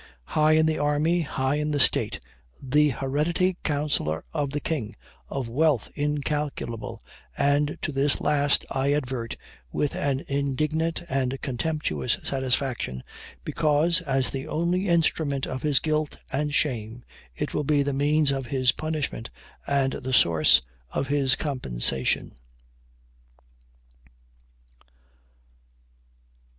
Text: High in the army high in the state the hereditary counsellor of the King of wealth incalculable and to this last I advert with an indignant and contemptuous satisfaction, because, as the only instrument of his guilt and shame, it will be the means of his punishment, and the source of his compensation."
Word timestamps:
High 0.33 0.53
in 0.53 0.65
the 0.65 0.79
army 0.79 1.21
high 1.21 1.57
in 1.57 1.69
the 1.69 1.79
state 1.79 2.19
the 2.59 2.89
hereditary 2.89 3.57
counsellor 3.63 4.25
of 4.33 4.49
the 4.49 4.59
King 4.59 4.95
of 5.29 5.47
wealth 5.47 5.89
incalculable 5.93 7.03
and 7.37 7.77
to 7.83 7.91
this 7.91 8.19
last 8.19 8.65
I 8.71 8.93
advert 8.93 9.37
with 9.71 9.95
an 9.95 10.23
indignant 10.27 11.03
and 11.07 11.39
contemptuous 11.43 12.17
satisfaction, 12.23 13.03
because, 13.45 14.01
as 14.01 14.31
the 14.31 14.47
only 14.47 14.87
instrument 14.87 15.45
of 15.45 15.61
his 15.61 15.79
guilt 15.79 16.17
and 16.31 16.51
shame, 16.51 17.05
it 17.35 17.53
will 17.53 17.63
be 17.63 17.83
the 17.83 17.93
means 17.93 18.31
of 18.31 18.47
his 18.47 18.71
punishment, 18.71 19.29
and 19.67 19.93
the 19.93 20.13
source 20.13 20.63
of 20.89 21.09
his 21.09 21.35
compensation." 21.35 22.31